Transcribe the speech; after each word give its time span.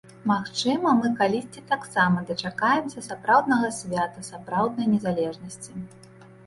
Магчыма, 0.29 0.93
мы 1.01 1.11
калісьці 1.19 1.63
таксама 1.73 2.23
дачакаемся 2.31 3.05
сапраўднага 3.09 3.71
свята 3.83 4.27
сапраўднай 4.33 4.93
незалежнасці. 4.97 5.71